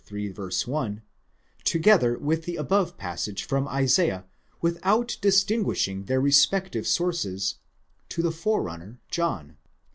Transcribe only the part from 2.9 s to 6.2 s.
passage from Isaiah, with out distinguishing their